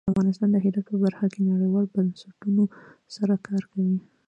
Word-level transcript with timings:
افغانستان 0.11 0.49
د 0.51 0.57
هرات 0.63 0.85
په 0.89 0.95
برخه 1.03 1.25
کې 1.33 1.41
نړیوالو 1.51 1.93
بنسټونو 1.95 2.63
سره 3.15 3.33
کار 3.47 3.63
کوي. 3.71 3.97